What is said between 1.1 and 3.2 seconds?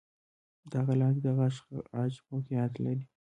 د غاښ عاج موقعیت لري.